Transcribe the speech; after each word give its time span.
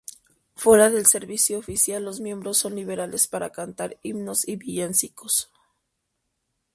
Fuera 0.55 0.89
del 0.89 1.05
servicio 1.05 1.59
oficial, 1.59 2.03
los 2.03 2.21
miembros 2.21 2.57
son 2.57 2.73
libres 2.73 3.27
para 3.27 3.51
cantar 3.51 3.99
himnos 4.01 4.47
y 4.47 4.55
villancicos. 4.55 5.51